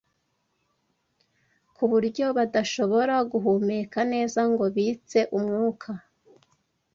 [1.75, 5.89] ku buryo badashobora guhumeka neza ngo bitse umwuka,